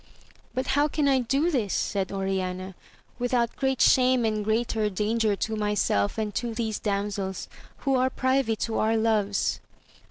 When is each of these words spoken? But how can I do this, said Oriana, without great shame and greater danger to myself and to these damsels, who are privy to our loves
But 0.55 0.65
how 0.73 0.87
can 0.87 1.07
I 1.07 1.19
do 1.19 1.51
this, 1.51 1.75
said 1.75 2.11
Oriana, 2.11 2.73
without 3.19 3.55
great 3.55 3.79
shame 3.81 4.25
and 4.25 4.43
greater 4.43 4.89
danger 4.89 5.35
to 5.35 5.55
myself 5.55 6.17
and 6.17 6.33
to 6.33 6.55
these 6.55 6.79
damsels, 6.79 7.47
who 7.85 7.95
are 7.97 8.09
privy 8.09 8.55
to 8.55 8.79
our 8.79 8.97
loves 8.97 9.59